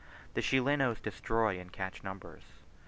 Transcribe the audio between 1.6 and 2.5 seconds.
catch numbers.